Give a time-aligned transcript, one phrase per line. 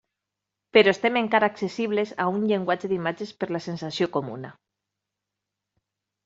[0.77, 4.53] Però estem encara accessibles a un llenguatge d'imatges per la sensació comuna.